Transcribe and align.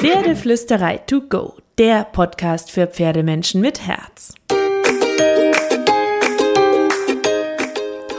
Pferdeflüsterei 0.00 0.98
to 0.98 1.22
go, 1.22 1.54
der 1.76 2.04
Podcast 2.04 2.70
für 2.70 2.86
Pferdemenschen 2.86 3.60
mit 3.60 3.84
Herz. 3.84 4.32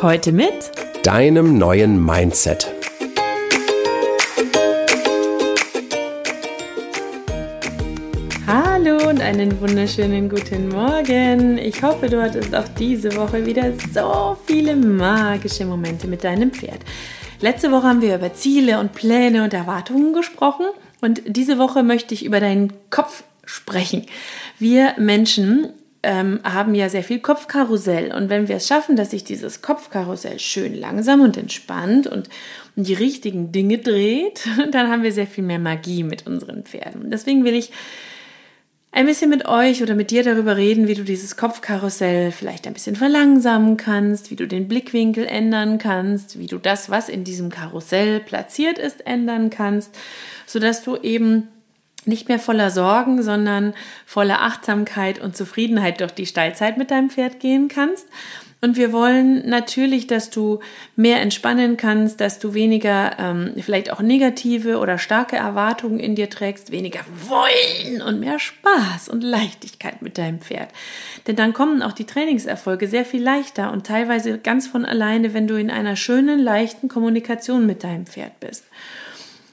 Heute 0.02 0.34
mit 0.34 0.72
deinem 1.04 1.58
neuen 1.58 2.04
Mindset. 2.04 2.70
Hallo 8.46 9.08
und 9.08 9.22
einen 9.22 9.62
wunderschönen 9.62 10.28
guten 10.28 10.68
Morgen. 10.68 11.58
Ich 11.58 11.82
hoffe, 11.82 12.10
du 12.10 12.22
hattest 12.22 12.54
auch 12.54 12.68
diese 12.78 13.16
Woche 13.16 13.46
wieder 13.46 13.72
so 13.94 14.36
viele 14.46 14.76
magische 14.76 15.64
Momente 15.64 16.08
mit 16.08 16.26
deinem 16.26 16.52
Pferd. 16.52 16.80
Letzte 17.40 17.72
Woche 17.72 17.88
haben 17.88 18.02
wir 18.02 18.16
über 18.16 18.34
Ziele 18.34 18.82
und 18.82 18.94
Pläne 18.94 19.46
und 19.46 19.54
Erwartungen 19.54 20.12
gesprochen 20.12 20.66
und 21.02 21.22
diese 21.26 21.58
Woche 21.58 21.84
möchte 21.84 22.14
ich 22.14 22.26
über 22.26 22.40
deinen 22.40 22.74
Kopf 22.90 23.24
sprechen. 23.46 24.06
Wir 24.60 24.96
Menschen 24.98 25.70
ähm, 26.04 26.40
haben 26.44 26.76
ja 26.76 26.88
sehr 26.88 27.04
viel 27.04 27.20
Kopfkarussell 27.20 28.14
und 28.14 28.30
wenn 28.30 28.48
wir 28.48 28.56
es 28.58 28.68
schaffen, 28.68 28.96
dass 28.96 29.12
sich 29.12 29.24
dieses 29.24 29.62
Kopfkarussell 29.62 30.40
schön 30.40 30.74
langsam 30.74 31.22
und 31.22 31.36
entspannt 31.36 32.08
und 32.08 32.30
die 32.76 32.94
richtigen 32.94 33.52
Dinge 33.52 33.80
dreht, 33.80 34.48
dann 34.72 34.90
haben 34.90 35.04
wir 35.04 35.12
sehr 35.12 35.28
viel 35.28 35.44
mehr 35.44 35.60
Magie 35.60 36.04
mit 36.04 36.26
unseren 36.28 36.64
Pferden. 36.64 37.12
Deswegen 37.12 37.44
will 37.44 37.56
ich 37.56 37.72
ein 38.92 39.06
bisschen 39.06 39.30
mit 39.30 39.48
euch 39.48 39.84
oder 39.84 39.96
mit 39.96 40.12
dir 40.12 40.24
darüber 40.24 40.58
reden, 40.58 40.88
wie 40.88 40.96
du 40.96 41.04
dieses 41.04 41.38
Kopfkarussell 41.38 42.32
vielleicht 42.32 42.66
ein 42.66 42.74
bisschen 42.74 42.96
verlangsamen 42.96 43.78
kannst, 43.78 44.32
wie 44.32 44.36
du 44.36 44.48
den 44.48 44.68
Blickwinkel 44.68 45.26
ändern 45.26 45.78
kannst, 45.78 46.40
wie 46.40 46.48
du 46.48 46.58
das, 46.58 46.90
was 46.90 47.08
in 47.08 47.24
diesem 47.24 47.50
Karussell 47.50 48.20
platziert 48.20 48.78
ist, 48.80 49.06
ändern 49.06 49.50
kannst, 49.50 49.96
sodass 50.48 50.84
du 50.84 50.98
eben 50.98 51.48
nicht 52.06 52.30
mehr 52.30 52.40
voller 52.40 52.72
Sorgen, 52.72 53.22
sondern 53.22 53.74
voller 54.06 54.42
Achtsamkeit 54.42 55.20
und 55.20 55.36
Zufriedenheit 55.36 56.02
durch 56.02 56.12
die 56.12 56.26
Steilzeit 56.26 56.78
mit 56.78 56.92
deinem 56.92 57.10
Pferd 57.10 57.40
gehen 57.40 57.68
kannst 57.68 58.08
und 58.62 58.76
wir 58.76 58.92
wollen 58.92 59.48
natürlich, 59.48 60.08
dass 60.08 60.30
du 60.30 60.60
mehr 60.98 61.22
entspannen 61.22 61.78
kannst, 61.78 62.20
dass 62.20 62.40
du 62.40 62.54
weniger 62.54 63.18
ähm, 63.18 63.54
vielleicht 63.62 63.92
auch 63.92 64.02
negative 64.02 64.80
oder 64.80 64.98
starke 64.98 65.38
Erwartungen 65.38 65.98
in 65.98 66.16
dir 66.16 66.30
trägst, 66.30 66.70
weniger 66.70 67.00
Wollen 67.28 68.02
und 68.02 68.20
mehr 68.20 68.38
Spaß 68.38 69.08
und 69.08 69.24
Leichtigkeit 69.24 70.02
mit 70.02 70.18
deinem 70.18 70.40
Pferd. 70.40 70.70
Denn 71.26 71.38
dann 71.38 71.54
kommen 71.54 71.82
auch 71.82 71.94
die 71.94 72.06
Trainingserfolge 72.06 72.90
sehr 72.90 73.06
viel 73.06 73.24
leichter 73.24 73.72
und 73.72 73.88
teilweise 73.88 74.40
ganz 74.40 74.68
von 74.68 74.84
alleine, 74.84 75.34
wenn 75.34 75.48
du 75.48 75.56
in 75.56 75.72
einer 75.72 75.96
schönen, 75.96 76.40
leichten 76.40 76.90
Kommunikation 76.90 77.66
mit 77.66 77.86
deinem 77.86 78.08
Pferd 78.08 78.42
bist. 78.42 78.66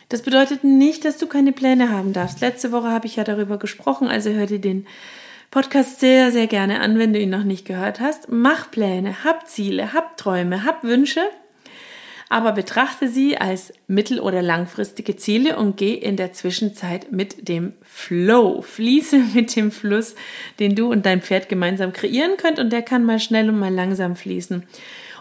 Das 0.09 0.23
bedeutet 0.23 0.65
nicht, 0.65 1.05
dass 1.05 1.17
du 1.17 1.29
keine 1.29 1.53
Pläne 1.53 1.91
haben 1.91 2.13
darfst. 2.13 2.41
Letzte 2.41 2.73
Woche 2.73 2.91
habe 2.91 3.07
ich 3.07 3.17
ja 3.17 3.25
darüber 3.25 3.57
gesprochen, 3.59 4.09
also 4.09 4.31
hör 4.31 4.47
dir 4.47 4.61
den 4.61 4.87
Podcast 5.51 6.01
sehr, 6.01 6.33
sehr 6.33 6.47
gerne 6.47 6.81
an, 6.81 6.99
wenn 6.99 7.13
du 7.13 7.19
ihn 7.19 7.31
noch 7.31 7.45
nicht 7.45 7.65
gehört 7.65 8.01
hast. 8.01 8.29
Mach 8.31 8.71
Pläne, 8.71 9.25
hab 9.25 9.49
Ziele, 9.49 9.93
hab 9.93 10.17
Träume, 10.17 10.65
hab 10.65 10.83
Wünsche, 10.83 11.23
aber 12.29 12.53
betrachte 12.53 13.09
sie 13.09 13.39
als 13.39 13.73
mittel- 13.87 14.21
oder 14.21 14.43
langfristige 14.43 15.17
Ziele 15.17 15.57
und 15.57 15.77
geh 15.77 15.95
in 15.95 16.17
der 16.17 16.33
Zwischenzeit 16.33 17.13
mit 17.13 17.49
dem 17.49 17.75
Flow. 17.83 18.63
Fließe 18.63 19.19
mit 19.35 19.55
dem 19.55 19.71
Fluss, 19.71 20.15
den 20.59 20.75
du 20.75 20.91
und 20.91 21.07
dein 21.07 21.23
Pferd 21.23 21.49
gemeinsam 21.49 21.93
kreieren 21.93 22.37
könnt 22.37 22.59
und 22.59 22.71
der 22.73 22.83
kann 22.83 23.05
mal 23.05 23.21
schnell 23.21 23.49
und 23.49 23.59
mal 23.59 23.73
langsam 23.73 24.17
fließen. 24.17 24.65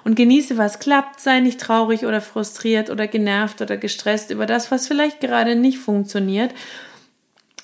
Und 0.04 0.16
genieße, 0.16 0.58
was 0.58 0.80
klappt, 0.80 1.20
sei 1.20 1.40
nicht 1.40 1.60
traurig 1.60 2.06
oder 2.06 2.22
frustriert 2.22 2.92
oder 2.92 3.08
genervt 3.08 3.62
oder 3.62 3.76
gestresst 3.78 4.30
über 4.30 4.46
das, 4.46 4.70
was 4.70 4.88
vielleicht 4.88 5.20
gerade 5.20 5.56
nicht 5.56 5.80
funktioniert 5.80 6.52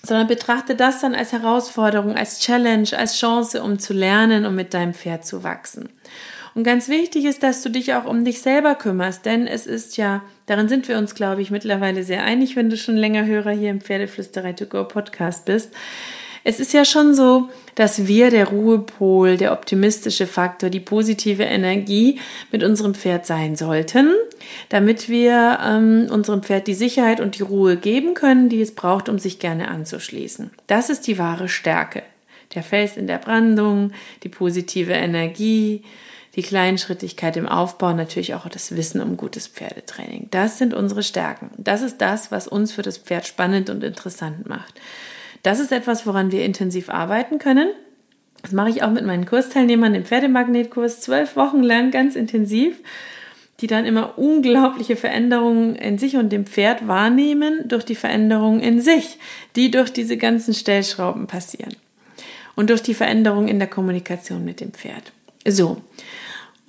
sondern 0.03 0.27
betrachte 0.27 0.75
das 0.75 1.01
dann 1.01 1.15
als 1.15 1.31
Herausforderung, 1.31 2.15
als 2.15 2.39
Challenge, 2.39 2.89
als 2.97 3.17
Chance, 3.17 3.61
um 3.61 3.79
zu 3.79 3.93
lernen 3.93 4.45
und 4.45 4.55
mit 4.55 4.73
deinem 4.73 4.93
Pferd 4.93 5.25
zu 5.25 5.43
wachsen. 5.43 5.89
Und 6.53 6.63
ganz 6.63 6.89
wichtig 6.89 7.25
ist, 7.25 7.43
dass 7.43 7.61
du 7.61 7.69
dich 7.69 7.93
auch 7.93 8.05
um 8.05 8.25
dich 8.25 8.41
selber 8.41 8.75
kümmerst, 8.75 9.25
denn 9.25 9.47
es 9.47 9.65
ist 9.65 9.95
ja, 9.95 10.21
darin 10.47 10.67
sind 10.67 10.87
wir 10.89 10.97
uns, 10.97 11.15
glaube 11.15 11.41
ich, 11.41 11.49
mittlerweile 11.49 12.03
sehr 12.03 12.23
einig, 12.23 12.55
wenn 12.55 12.69
du 12.69 12.75
schon 12.75 12.97
länger 12.97 13.25
Hörer 13.25 13.51
hier 13.51 13.69
im 13.69 13.79
Pferdeflüsterei 13.79 14.53
to 14.53 14.65
go 14.65 14.83
Podcast 14.83 15.45
bist. 15.45 15.69
Es 16.43 16.59
ist 16.59 16.73
ja 16.73 16.83
schon 16.85 17.13
so, 17.13 17.49
dass 17.75 18.07
wir 18.07 18.31
der 18.31 18.47
Ruhepol, 18.47 19.37
der 19.37 19.53
optimistische 19.53 20.25
Faktor, 20.25 20.69
die 20.69 20.79
positive 20.79 21.43
Energie 21.43 22.19
mit 22.51 22.63
unserem 22.63 22.95
Pferd 22.95 23.25
sein 23.25 23.55
sollten, 23.55 24.09
damit 24.69 25.09
wir 25.09 25.59
ähm, 25.63 26.07
unserem 26.09 26.43
Pferd 26.43 26.67
die 26.67 26.73
Sicherheit 26.73 27.19
und 27.19 27.37
die 27.37 27.43
Ruhe 27.43 27.77
geben 27.77 28.13
können, 28.13 28.49
die 28.49 28.61
es 28.61 28.75
braucht, 28.75 29.09
um 29.09 29.19
sich 29.19 29.39
gerne 29.39 29.67
anzuschließen. 29.67 30.51
Das 30.67 30.89
ist 30.89 31.07
die 31.07 31.17
wahre 31.17 31.49
Stärke. 31.49 32.03
Der 32.55 32.63
Fels 32.63 32.97
in 32.97 33.07
der 33.07 33.17
Brandung, 33.17 33.91
die 34.23 34.29
positive 34.29 34.93
Energie, 34.93 35.83
die 36.35 36.43
Kleinschrittigkeit 36.43 37.35
im 37.37 37.47
Aufbau, 37.47 37.93
natürlich 37.93 38.35
auch 38.35 38.47
das 38.47 38.75
Wissen 38.75 39.01
um 39.01 39.17
gutes 39.17 39.47
Pferdetraining. 39.47 40.27
Das 40.31 40.57
sind 40.57 40.73
unsere 40.73 41.03
Stärken. 41.03 41.49
Das 41.57 41.81
ist 41.81 41.99
das, 41.99 42.31
was 42.31 42.47
uns 42.47 42.71
für 42.71 42.81
das 42.81 42.97
Pferd 42.97 43.27
spannend 43.27 43.69
und 43.69 43.83
interessant 43.83 44.47
macht. 44.47 44.79
Das 45.43 45.59
ist 45.59 45.71
etwas, 45.71 46.05
woran 46.05 46.31
wir 46.31 46.45
intensiv 46.45 46.89
arbeiten 46.89 47.39
können. 47.39 47.69
Das 48.41 48.51
mache 48.51 48.69
ich 48.69 48.83
auch 48.83 48.91
mit 48.91 49.05
meinen 49.05 49.25
Kursteilnehmern 49.25 49.93
im 49.93 50.05
Pferdemagnetkurs 50.05 51.01
zwölf 51.01 51.35
Wochen 51.35 51.61
lang 51.61 51.91
ganz 51.91 52.15
intensiv, 52.15 52.79
die 53.61 53.67
dann 53.67 53.85
immer 53.85 54.17
unglaubliche 54.17 54.95
Veränderungen 54.95 55.75
in 55.75 55.97
sich 55.97 56.17
und 56.17 56.31
dem 56.31 56.45
Pferd 56.45 56.87
wahrnehmen 56.87 57.67
durch 57.67 57.85
die 57.85 57.95
Veränderungen 57.95 58.59
in 58.59 58.81
sich, 58.81 59.19
die 59.55 59.71
durch 59.71 59.93
diese 59.93 60.17
ganzen 60.17 60.53
Stellschrauben 60.53 61.27
passieren 61.27 61.75
und 62.55 62.69
durch 62.69 62.81
die 62.81 62.95
Veränderung 62.95 63.47
in 63.47 63.59
der 63.59 63.67
Kommunikation 63.67 64.43
mit 64.43 64.59
dem 64.59 64.73
Pferd. 64.73 65.13
So, 65.47 65.77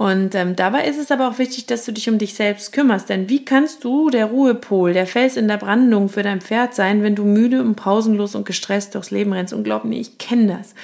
und 0.03 0.35
ähm, 0.35 0.57
dabei 0.57 0.87
ist 0.87 0.99
es 0.99 1.13
aber 1.13 1.29
auch 1.29 1.39
wichtig, 1.39 1.67
dass 1.67 1.85
du 1.85 1.93
dich 1.93 2.09
um 2.09 2.19
dich 2.19 2.35
selbst 2.35 2.73
kümmerst. 2.73 3.09
Denn 3.09 3.29
wie 3.29 3.45
kannst 3.45 3.85
du 3.85 4.11
der 4.11 4.27
Ruhepol, 4.27 4.93
der 4.93 5.07
Fels 5.07 5.37
in 5.37 5.47
der 5.47 5.59
Brandung 5.59 6.09
für 6.09 6.25
dein 6.25 6.41
Pferd 6.41 6.75
sein, 6.75 7.05
wenn 7.05 7.15
du 7.15 7.25
müde 7.25 7.61
und 7.61 7.77
pausenlos 7.77 8.35
und 8.35 8.45
gestresst 8.45 8.97
durchs 8.97 9.13
Leben 9.13 9.33
rennst? 9.33 9.53
Und 9.53 9.63
glaub 9.63 9.85
mir, 9.85 10.01
ich 10.01 10.19
kenne 10.19 10.59
das. 10.59 10.75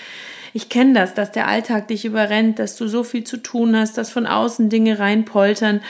Ich 0.59 0.69
kenne 0.69 0.93
das, 0.93 1.15
dass 1.15 1.31
der 1.31 1.47
Alltag 1.47 1.87
dich 1.87 2.05
überrennt, 2.05 2.59
dass 2.59 2.75
du 2.75 2.89
so 2.89 3.05
viel 3.05 3.23
zu 3.23 3.37
tun 3.37 3.77
hast, 3.77 3.97
dass 3.97 4.11
von 4.11 4.27
außen 4.27 4.69
Dinge 4.69 4.99
reinpoltern, 4.99 5.81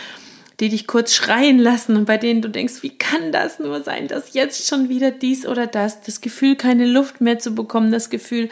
die 0.60 0.68
dich 0.68 0.86
kurz 0.86 1.14
schreien 1.14 1.58
lassen 1.58 1.96
und 1.96 2.04
bei 2.04 2.18
denen 2.18 2.42
du 2.42 2.50
denkst, 2.50 2.82
wie 2.82 2.98
kann 2.98 3.32
das 3.32 3.60
nur 3.60 3.82
sein, 3.82 4.08
dass 4.08 4.34
jetzt 4.34 4.68
schon 4.68 4.90
wieder 4.90 5.10
dies 5.10 5.46
oder 5.46 5.66
das, 5.66 6.02
das 6.02 6.20
Gefühl, 6.20 6.54
keine 6.54 6.84
Luft 6.84 7.22
mehr 7.22 7.38
zu 7.38 7.54
bekommen, 7.54 7.90
das 7.90 8.10
Gefühl, 8.10 8.50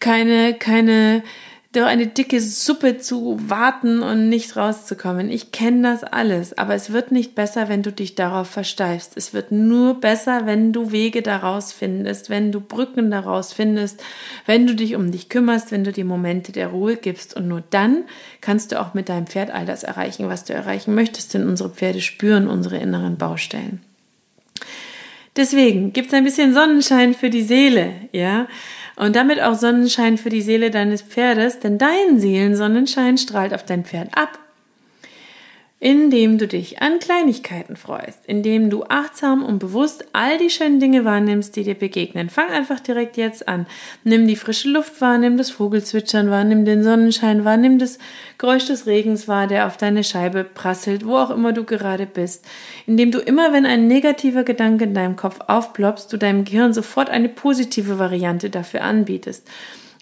keine, 0.00 0.54
keine, 0.54 1.22
durch 1.76 1.86
eine 1.86 2.06
dicke 2.06 2.40
Suppe 2.40 2.96
zu 2.96 3.38
warten 3.50 4.02
und 4.02 4.30
nicht 4.30 4.56
rauszukommen. 4.56 5.30
Ich 5.30 5.52
kenne 5.52 5.82
das 5.82 6.04
alles, 6.04 6.56
aber 6.56 6.74
es 6.74 6.90
wird 6.90 7.12
nicht 7.12 7.34
besser, 7.34 7.68
wenn 7.68 7.82
du 7.82 7.92
dich 7.92 8.14
darauf 8.14 8.48
versteifst. 8.48 9.12
Es 9.14 9.34
wird 9.34 9.52
nur 9.52 10.00
besser, 10.00 10.46
wenn 10.46 10.72
du 10.72 10.90
Wege 10.90 11.20
daraus 11.20 11.72
findest, 11.72 12.30
wenn 12.30 12.50
du 12.50 12.60
Brücken 12.60 13.10
daraus 13.10 13.52
findest, 13.52 14.02
wenn 14.46 14.66
du 14.66 14.74
dich 14.74 14.94
um 14.94 15.12
dich 15.12 15.28
kümmerst, 15.28 15.70
wenn 15.70 15.84
du 15.84 15.92
die 15.92 16.04
Momente 16.04 16.50
der 16.50 16.68
Ruhe 16.68 16.96
gibst. 16.96 17.36
Und 17.36 17.46
nur 17.46 17.62
dann 17.68 18.04
kannst 18.40 18.72
du 18.72 18.80
auch 18.80 18.94
mit 18.94 19.10
deinem 19.10 19.26
Pferd 19.26 19.50
all 19.50 19.66
das 19.66 19.82
erreichen, 19.82 20.30
was 20.30 20.44
du 20.44 20.54
erreichen 20.54 20.94
möchtest, 20.94 21.34
denn 21.34 21.46
unsere 21.46 21.68
Pferde 21.68 22.00
spüren 22.00 22.48
unsere 22.48 22.78
inneren 22.78 23.18
Baustellen. 23.18 23.82
Deswegen 25.36 25.92
gibt 25.92 26.08
es 26.08 26.14
ein 26.14 26.24
bisschen 26.24 26.54
Sonnenschein 26.54 27.12
für 27.12 27.28
die 27.28 27.42
Seele, 27.42 27.92
ja 28.12 28.46
und 28.96 29.14
damit 29.14 29.40
auch 29.40 29.54
Sonnenschein 29.54 30.18
für 30.18 30.30
die 30.30 30.42
Seele 30.42 30.70
deines 30.70 31.02
Pferdes, 31.02 31.60
denn 31.60 31.78
dein 31.78 32.18
Seelensonnenschein 32.18 33.18
strahlt 33.18 33.54
auf 33.54 33.64
dein 33.64 33.84
Pferd 33.84 34.08
ab 34.16 34.38
indem 35.86 36.36
du 36.36 36.48
dich 36.48 36.82
an 36.82 36.98
Kleinigkeiten 36.98 37.76
freust, 37.76 38.18
indem 38.26 38.70
du 38.70 38.82
achtsam 38.82 39.44
und 39.44 39.60
bewusst 39.60 40.04
all 40.12 40.36
die 40.36 40.50
schönen 40.50 40.80
Dinge 40.80 41.04
wahrnimmst, 41.04 41.54
die 41.54 41.62
dir 41.62 41.76
begegnen. 41.76 42.28
Fang 42.28 42.48
einfach 42.48 42.80
direkt 42.80 43.16
jetzt 43.16 43.46
an. 43.46 43.66
Nimm 44.02 44.26
die 44.26 44.34
frische 44.34 44.68
Luft 44.68 45.00
wahr, 45.00 45.16
nimm 45.16 45.36
das 45.36 45.50
Vogelzwitschern 45.50 46.28
wahr, 46.28 46.42
nimm 46.42 46.64
den 46.64 46.82
Sonnenschein 46.82 47.44
wahr, 47.44 47.56
nimm 47.56 47.78
das 47.78 48.00
Geräusch 48.36 48.66
des 48.66 48.88
Regens 48.88 49.28
wahr, 49.28 49.46
der 49.46 49.68
auf 49.68 49.76
deine 49.76 50.02
Scheibe 50.02 50.42
prasselt, 50.42 51.06
wo 51.06 51.18
auch 51.18 51.30
immer 51.30 51.52
du 51.52 51.62
gerade 51.62 52.06
bist. 52.06 52.44
Indem 52.88 53.12
du 53.12 53.20
immer, 53.20 53.52
wenn 53.52 53.64
ein 53.64 53.86
negativer 53.86 54.42
Gedanke 54.42 54.82
in 54.82 54.94
deinem 54.94 55.14
Kopf 55.14 55.38
aufploppst, 55.46 56.12
du 56.12 56.16
deinem 56.16 56.42
Gehirn 56.42 56.72
sofort 56.72 57.10
eine 57.10 57.28
positive 57.28 58.00
Variante 58.00 58.50
dafür 58.50 58.82
anbietest. 58.82 59.48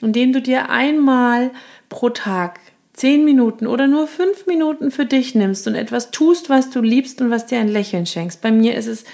Indem 0.00 0.32
du 0.32 0.40
dir 0.40 0.70
einmal 0.70 1.50
pro 1.90 2.08
Tag 2.08 2.58
zehn 2.94 3.24
Minuten 3.24 3.66
oder 3.66 3.86
nur 3.86 4.06
fünf 4.06 4.46
Minuten 4.46 4.90
für 4.90 5.04
dich 5.04 5.34
nimmst 5.34 5.66
und 5.66 5.74
etwas 5.74 6.10
tust, 6.10 6.48
was 6.48 6.70
du 6.70 6.80
liebst 6.80 7.20
und 7.20 7.30
was 7.30 7.46
dir 7.46 7.58
ein 7.58 7.68
Lächeln 7.68 8.06
schenkst. 8.06 8.40
Bei 8.40 8.50
mir 8.50 8.76
ist 8.76 8.86
es 8.86 9.04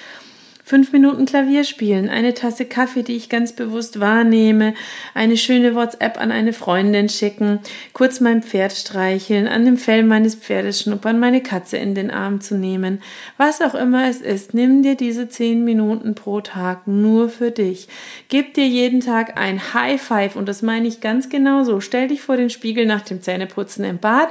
Fünf 0.71 0.93
Minuten 0.93 1.27
Klavier 1.27 1.65
spielen, 1.65 2.09
eine 2.09 2.33
Tasse 2.33 2.65
Kaffee, 2.65 3.03
die 3.03 3.17
ich 3.17 3.29
ganz 3.29 3.53
bewusst 3.55 3.99
wahrnehme, 3.99 4.75
eine 5.15 5.37
schöne 5.37 5.75
WhatsApp 5.75 6.17
an 6.21 6.31
eine 6.31 6.53
Freundin 6.53 7.09
schicken, 7.09 7.59
kurz 7.93 8.21
mein 8.21 8.45
Pferd 8.45 8.71
streicheln, 8.71 9.49
an 9.49 9.65
dem 9.65 9.77
Fell 9.77 10.05
meines 10.05 10.37
Pferdes 10.37 10.83
schnuppern, 10.83 11.19
meine 11.19 11.43
Katze 11.43 11.77
in 11.77 11.97
den 11.97 12.13
Arm 12.13 12.41
zu 12.41 12.55
nehmen. 12.55 13.03
Was 13.37 13.61
auch 13.63 13.75
immer 13.75 14.09
es 14.09 14.21
ist, 14.21 14.55
nimm 14.55 14.85
dir 14.85 14.95
diese 14.95 15.29
zehn 15.29 15.65
Minuten 15.65 16.15
pro 16.15 16.41
Tag 16.41 16.87
nur 16.87 17.31
für 17.31 17.51
dich. 17.51 17.89
Gib 18.29 18.55
dir 18.55 18.69
jeden 18.69 19.01
Tag 19.01 19.37
ein 19.37 19.75
High 19.75 20.01
Five 20.01 20.37
und 20.37 20.49
das 20.49 20.63
meine 20.63 20.87
ich 20.87 21.01
ganz 21.01 21.29
genau 21.29 21.65
so. 21.65 21.81
Stell 21.81 22.07
dich 22.07 22.21
vor 22.23 22.37
den 22.37 22.49
Spiegel 22.49 22.87
nach 22.87 23.01
dem 23.01 23.23
Zähneputzen 23.23 23.85
im 23.85 23.99
Bad 23.99 24.29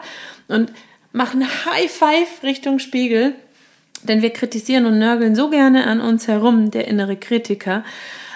und 0.47 0.71
mach 1.12 1.33
ein 1.33 1.44
High 1.44 1.92
Five 1.92 2.44
Richtung 2.44 2.80
Spiegel 2.80 3.35
denn 4.03 4.21
wir 4.21 4.31
kritisieren 4.31 4.85
und 4.85 4.99
nörgeln 4.99 5.35
so 5.35 5.49
gerne 5.49 5.87
an 5.87 6.01
uns 6.01 6.27
herum, 6.27 6.71
der 6.71 6.87
innere 6.87 7.17
Kritiker. 7.17 7.83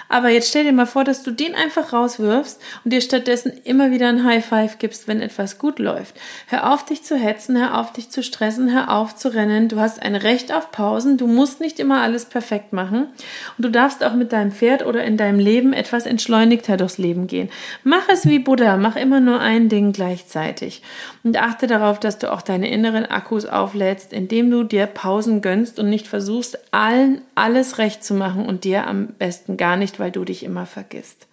Aber 0.08 0.28
jetzt 0.28 0.48
stell 0.48 0.64
dir 0.64 0.72
mal 0.72 0.86
vor, 0.86 1.04
dass 1.04 1.22
du 1.22 1.30
den 1.30 1.54
einfach 1.54 1.92
rauswirfst 1.92 2.60
und 2.84 2.92
dir 2.92 3.00
stattdessen 3.00 3.52
immer 3.64 3.90
wieder 3.90 4.08
ein 4.08 4.24
High 4.24 4.44
Five 4.44 4.78
gibst, 4.78 5.08
wenn 5.08 5.20
etwas 5.20 5.58
gut 5.58 5.78
läuft. 5.78 6.14
Hör 6.46 6.72
auf, 6.72 6.84
dich 6.84 7.02
zu 7.02 7.16
hetzen, 7.16 7.58
hör 7.58 7.80
auf, 7.80 7.92
dich 7.92 8.10
zu 8.10 8.22
stressen, 8.22 8.72
hör 8.72 8.90
auf 8.90 9.16
zu 9.16 9.32
rennen. 9.32 9.68
Du 9.68 9.80
hast 9.80 10.02
ein 10.02 10.14
Recht 10.14 10.52
auf 10.52 10.70
Pausen. 10.70 11.16
Du 11.16 11.26
musst 11.26 11.60
nicht 11.60 11.80
immer 11.80 12.02
alles 12.02 12.26
perfekt 12.26 12.72
machen. 12.72 13.08
Und 13.56 13.64
du 13.64 13.70
darfst 13.70 14.04
auch 14.04 14.14
mit 14.14 14.32
deinem 14.32 14.52
Pferd 14.52 14.86
oder 14.86 15.04
in 15.04 15.16
deinem 15.16 15.38
Leben 15.38 15.72
etwas 15.72 16.06
entschleunigter 16.06 16.76
durchs 16.76 16.98
Leben 16.98 17.26
gehen. 17.26 17.48
Mach 17.82 18.08
es 18.08 18.26
wie 18.26 18.38
Buddha. 18.38 18.76
Mach 18.76 18.96
immer 18.96 19.20
nur 19.20 19.40
ein 19.40 19.68
Ding 19.68 19.92
gleichzeitig. 19.92 20.82
Und 21.22 21.40
achte 21.40 21.66
darauf, 21.66 21.98
dass 21.98 22.18
du 22.18 22.32
auch 22.32 22.42
deine 22.42 22.70
inneren 22.70 23.06
Akkus 23.06 23.46
auflädst, 23.46 24.12
indem 24.12 24.50
du 24.50 24.64
dir 24.64 24.86
Pausen 24.86 25.40
gönnst 25.40 25.78
und 25.78 25.88
nicht 25.88 26.06
versuchst, 26.06 26.58
allen 26.72 27.22
alles 27.34 27.78
recht 27.78 28.04
zu 28.04 28.14
machen 28.14 28.46
und 28.46 28.64
dir 28.64 28.86
am 28.86 29.08
besten 29.08 29.56
gar 29.56 29.76
nicht, 29.76 29.93
weil 29.98 30.10
du 30.10 30.24
dich 30.24 30.42
immer 30.42 30.66
vergisst. 30.66 31.26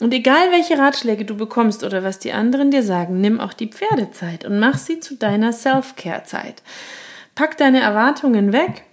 Und 0.00 0.14
egal 0.14 0.50
welche 0.50 0.78
Ratschläge 0.78 1.24
du 1.24 1.36
bekommst 1.36 1.84
oder 1.84 2.02
was 2.02 2.18
die 2.18 2.32
anderen 2.32 2.70
dir 2.70 2.82
sagen, 2.82 3.20
nimm 3.20 3.38
auch 3.38 3.52
die 3.52 3.68
Pferdezeit 3.68 4.44
und 4.44 4.58
mach 4.58 4.78
sie 4.78 4.98
zu 4.98 5.14
deiner 5.14 5.52
Self-Care-Zeit. 5.52 6.62
Pack 7.34 7.58
deine 7.58 7.80
Erwartungen 7.80 8.52
weg, 8.52 8.84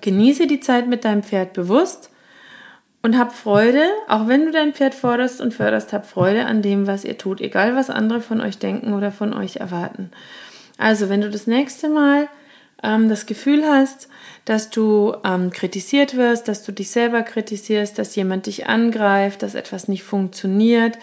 genieße 0.00 0.46
die 0.46 0.60
Zeit 0.60 0.86
mit 0.86 1.04
deinem 1.04 1.24
Pferd 1.24 1.52
bewusst 1.52 2.10
und 3.02 3.18
hab 3.18 3.34
Freude, 3.34 3.84
auch 4.08 4.28
wenn 4.28 4.44
du 4.44 4.52
dein 4.52 4.72
Pferd 4.72 4.94
forderst 4.94 5.40
und 5.40 5.54
förderst, 5.54 5.92
hab 5.92 6.06
Freude 6.06 6.46
an 6.46 6.62
dem, 6.62 6.86
was 6.86 7.04
ihr 7.04 7.18
tut, 7.18 7.40
egal 7.40 7.74
was 7.74 7.90
andere 7.90 8.20
von 8.20 8.40
euch 8.40 8.58
denken 8.58 8.92
oder 8.92 9.10
von 9.10 9.32
euch 9.32 9.56
erwarten. 9.56 10.10
Also, 10.78 11.08
wenn 11.08 11.20
du 11.20 11.30
das 11.30 11.46
nächste 11.46 11.88
Mal 11.88 12.28
ähm, 12.82 13.08
das 13.08 13.26
Gefühl 13.26 13.64
hast, 13.64 14.08
dass 14.44 14.70
du 14.70 15.14
ähm, 15.24 15.50
kritisiert 15.50 16.16
wirst, 16.16 16.48
dass 16.48 16.64
du 16.64 16.72
dich 16.72 16.90
selber 16.90 17.22
kritisierst, 17.22 17.98
dass 17.98 18.16
jemand 18.16 18.46
dich 18.46 18.66
angreift, 18.66 19.42
dass 19.42 19.54
etwas 19.54 19.88
nicht 19.88 20.02
funktioniert, 20.02 20.98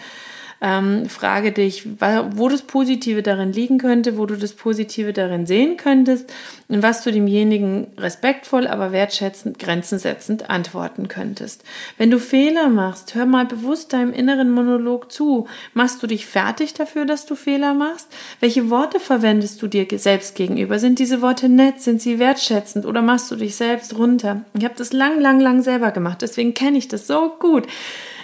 ähm, 0.60 1.08
frage 1.08 1.52
dich, 1.52 1.86
wo 2.30 2.48
das 2.48 2.62
Positive 2.62 3.22
darin 3.22 3.52
liegen 3.52 3.78
könnte, 3.78 4.18
wo 4.18 4.26
du 4.26 4.36
das 4.36 4.54
Positive 4.54 5.12
darin 5.12 5.46
sehen 5.46 5.76
könntest 5.76 6.32
und 6.68 6.82
was 6.82 7.04
du 7.04 7.12
demjenigen 7.12 7.88
respektvoll, 7.96 8.66
aber 8.66 8.92
wertschätzend, 8.92 9.58
grenzensetzend 9.58 10.50
antworten 10.50 11.08
könntest. 11.08 11.64
Wenn 11.96 12.10
du 12.10 12.18
Fehler 12.18 12.68
machst, 12.68 13.14
hör 13.14 13.26
mal 13.26 13.46
bewusst 13.46 13.92
deinem 13.92 14.12
inneren 14.12 14.50
Monolog 14.50 15.12
zu. 15.12 15.46
Machst 15.74 16.02
du 16.02 16.06
dich 16.06 16.26
fertig 16.26 16.74
dafür, 16.74 17.04
dass 17.04 17.26
du 17.26 17.36
Fehler 17.36 17.74
machst? 17.74 18.08
Welche 18.40 18.68
Worte 18.70 18.98
verwendest 18.98 19.62
du 19.62 19.68
dir 19.68 19.86
selbst 19.98 20.34
gegenüber? 20.34 20.78
Sind 20.78 20.98
diese 20.98 21.22
Worte 21.22 21.48
nett? 21.48 21.80
Sind 21.80 22.02
sie 22.02 22.18
wertschätzend? 22.18 22.84
Oder 22.84 23.02
machst 23.02 23.30
du 23.30 23.36
dich 23.36 23.54
selbst 23.56 23.96
runter? 23.96 24.42
Ich 24.56 24.64
habe 24.64 24.74
das 24.76 24.92
lang, 24.92 25.20
lang, 25.20 25.40
lang 25.40 25.62
selber 25.62 25.92
gemacht, 25.92 26.22
deswegen 26.22 26.54
kenne 26.54 26.78
ich 26.78 26.88
das 26.88 27.06
so 27.06 27.36
gut. 27.38 27.66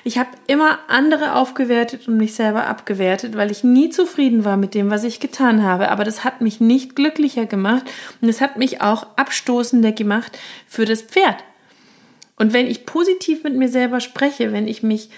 Ich 0.07 0.19
habe 0.19 0.29
immer 0.47 0.81
andere 0.89 1.35
aufgewertet 1.35 2.09
und 2.09 2.19
mich 2.19 2.35
selber 2.35 2.67
abgewertet, 2.67 3.37
weil 3.37 3.51
ich 3.51 3.65
nie 3.65 3.89
zufrieden 3.89 4.45
war 4.45 4.59
mit 4.59 4.75
dem, 4.75 4.91
was 4.91 5.03
ich 5.03 5.19
getan 5.19 5.63
habe. 5.63 5.91
Aber 5.91 6.05
das 6.05 6.25
hat 6.25 6.43
mich 6.43 6.61
nicht 6.61 6.95
glücklicher 6.95 7.47
gemacht 7.47 7.85
und 8.21 8.29
es 8.29 8.43
hat 8.43 8.59
mich 8.59 8.83
auch 8.83 9.07
abstoßender 9.17 9.93
gemacht 9.93 10.39
für 10.69 10.85
das 10.85 11.01
Pferd. 11.01 11.43
Und 12.37 12.53
wenn 12.53 12.67
ich 12.67 12.85
positiv 12.85 13.45
mit 13.45 13.57
mir 13.57 13.69
selber 13.69 14.01
spreche, 14.01 14.53
wenn 14.53 14.69
ich 14.69 14.83
mich 14.83 15.09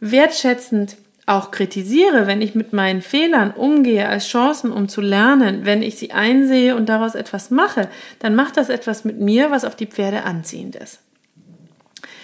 wertschätzend 0.00 0.96
auch 1.24 1.50
kritisiere, 1.50 2.26
wenn 2.26 2.42
ich 2.42 2.54
mit 2.54 2.74
meinen 2.74 3.00
Fehlern 3.00 3.52
umgehe 3.52 4.06
als 4.06 4.28
Chancen, 4.28 4.70
um 4.70 4.90
zu 4.90 5.00
lernen, 5.00 5.64
wenn 5.64 5.82
ich 5.82 5.96
sie 5.96 6.12
einsehe 6.12 6.76
und 6.76 6.90
daraus 6.90 7.14
etwas 7.14 7.50
mache, 7.50 7.88
dann 8.18 8.34
macht 8.34 8.58
das 8.58 8.68
etwas 8.68 9.06
mit 9.06 9.18
mir, 9.18 9.50
was 9.50 9.64
auf 9.64 9.74
die 9.74 9.86
Pferde 9.86 10.24
anziehend 10.24 10.76
ist. 10.76 11.00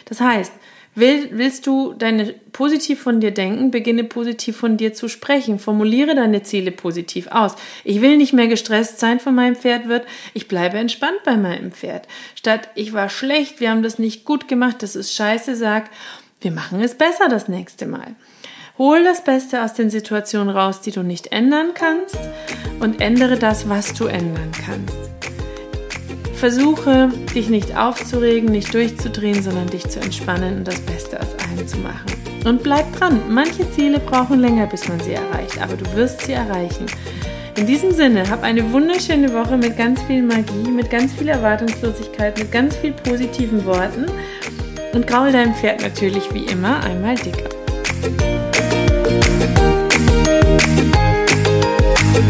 Das 0.05 0.21
heißt, 0.21 0.53
Will, 0.97 1.29
willst 1.33 1.67
du 1.69 1.95
deine 1.95 2.35
positiv 2.53 3.01
von 3.01 3.21
dir 3.21 3.31
denken, 3.31 3.71
beginne 3.71 4.03
positiv 4.03 4.57
von 4.57 4.77
dir 4.77 4.93
zu 4.93 5.09
sprechen. 5.09 5.61
Formuliere 5.61 6.17
deine 6.17 6.43
Ziele 6.43 6.73
positiv 6.73 7.29
aus. 7.29 7.55
Ich 7.85 8.01
will 8.01 8.17
nicht 8.17 8.33
mehr 8.33 8.49
gestresst 8.49 8.99
sein 8.99 9.21
von 9.21 9.35
meinem 9.35 9.55
Pferd 9.55 9.89
wird, 9.89 10.05
ich 10.35 10.49
bleibe 10.49 10.79
entspannt 10.79 11.21
bei 11.25 11.37
meinem 11.37 11.71
Pferd. 11.71 12.09
Statt 12.35 12.69
ich 12.75 12.93
war 12.93 13.09
schlecht, 13.09 13.61
wir 13.61 13.71
haben 13.71 13.85
das 13.85 13.99
nicht 13.99 14.25
gut 14.25 14.49
gemacht, 14.49 14.83
das 14.83 14.97
ist 14.97 15.15
scheiße, 15.15 15.55
sag, 15.55 15.91
wir 16.41 16.51
machen 16.51 16.81
es 16.81 16.95
besser 16.97 17.29
das 17.29 17.49
nächste 17.49 17.87
Mal. 17.87 18.17
Hol 18.77 19.05
das 19.05 19.23
Beste 19.23 19.63
aus 19.63 19.75
den 19.75 19.91
Situationen 19.91 20.49
raus, 20.49 20.81
die 20.81 20.91
du 20.91 21.03
nicht 21.03 21.33
ändern 21.33 21.73
kannst 21.75 22.19
und 22.81 23.01
ändere 23.01 23.37
das, 23.37 23.69
was 23.69 23.93
du 23.93 24.07
ändern 24.07 24.51
kannst. 24.65 25.40
Versuche, 26.41 27.11
dich 27.35 27.51
nicht 27.51 27.77
aufzuregen, 27.77 28.51
nicht 28.51 28.73
durchzudrehen, 28.73 29.43
sondern 29.43 29.67
dich 29.67 29.87
zu 29.87 30.01
entspannen 30.01 30.57
und 30.57 30.69
das 30.69 30.81
Beste 30.81 31.21
aus 31.21 31.29
allem 31.35 31.69
zu 31.69 31.77
machen. 31.77 32.07
Und 32.47 32.63
bleib 32.63 32.91
dran, 32.97 33.21
manche 33.29 33.71
Ziele 33.73 33.99
brauchen 33.99 34.41
länger, 34.41 34.67
bis 34.67 34.89
man 34.89 34.99
sie 35.01 35.13
erreicht, 35.13 35.61
aber 35.61 35.77
du 35.77 35.85
wirst 35.95 36.23
sie 36.23 36.33
erreichen. 36.33 36.87
In 37.59 37.67
diesem 37.67 37.93
Sinne, 37.93 38.31
hab 38.31 38.43
eine 38.43 38.73
wunderschöne 38.73 39.35
Woche 39.35 39.59
mit 39.59 39.77
ganz 39.77 40.01
viel 40.05 40.23
Magie, 40.23 40.71
mit 40.71 40.89
ganz 40.89 41.13
viel 41.13 41.29
Erwartungslosigkeit, 41.29 42.39
mit 42.39 42.51
ganz 42.51 42.75
viel 42.75 42.93
positiven 42.93 43.67
Worten 43.67 44.07
und 44.95 45.07
graul 45.07 45.31
deinem 45.33 45.55
Pferd 45.55 45.83
natürlich 45.83 46.33
wie 46.33 46.47
immer 46.47 46.83
einmal 46.83 47.17
dicker. 47.17 47.51